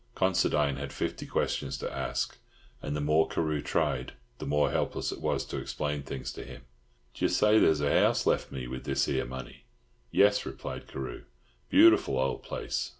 Considine 0.15 0.77
had 0.77 0.91
fifty 0.91 1.27
questions 1.27 1.77
to 1.77 1.93
ask, 1.95 2.39
and 2.81 2.95
the 2.95 3.01
more 3.01 3.27
Carew 3.27 3.61
tried, 3.61 4.13
the 4.39 4.47
more 4.47 4.71
helpless 4.71 5.11
it 5.11 5.21
was 5.21 5.45
to 5.45 5.59
explain 5.59 6.01
things 6.01 6.33
to 6.33 6.43
him. 6.43 6.63
"D'you 7.13 7.27
say 7.29 7.59
there's 7.59 7.81
a 7.81 7.99
house 8.01 8.25
left 8.25 8.51
me 8.51 8.65
with 8.65 8.83
this 8.85 9.05
here 9.05 9.25
money?" 9.25 9.65
"Yes," 10.09 10.43
replied 10.43 10.87
Carew. 10.87 11.25
"Beautiful 11.69 12.17
old 12.17 12.41
place. 12.41 12.89